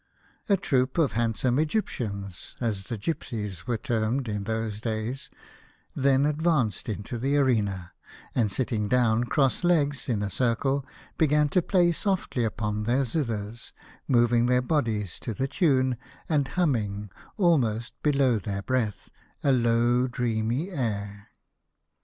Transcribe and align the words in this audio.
A 0.49 0.57
troop 0.57 0.97
of 0.97 1.13
handsome 1.13 1.59
Egyptians— 1.59 2.55
as 2.59 2.85
the 2.85 2.97
gipsies 2.97 3.67
were 3.67 3.77
termed 3.77 4.27
in 4.27 4.45
those 4.45 4.81
days— 4.81 5.29
then 5.95 6.25
ad 6.25 6.37
vanced 6.39 6.89
into 6.91 7.19
the 7.19 7.37
arena, 7.37 7.93
and 8.33 8.51
sitting 8.51 8.87
down 8.87 9.25
cross 9.25 9.63
legs, 9.63 10.09
in 10.09 10.23
a 10.23 10.31
circle, 10.31 10.83
began 11.19 11.49
to 11.49 11.61
play 11.61 11.91
softly 11.91 12.43
upon 12.43 12.85
their 12.85 13.03
zithers, 13.03 13.73
moving 14.07 14.47
their 14.47 14.59
bodies 14.63 15.19
to 15.19 15.35
the 15.35 15.47
tune, 15.47 15.97
and 16.27 16.47
humming, 16.47 17.11
almost 17.37 17.93
below 18.01 18.39
their 18.39 18.63
breath, 18.63 19.11
a 19.43 19.51
low 19.51 20.07
dreamy 20.07 20.71
air. 20.71 21.29